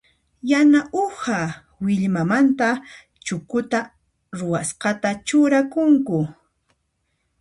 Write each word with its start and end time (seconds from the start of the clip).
Yana 0.51 0.79
uha 1.03 1.41
willmamanta 1.83 2.67
chukuta 3.25 3.79
ruwasqata 4.37 5.09
churakunku. 5.27 6.17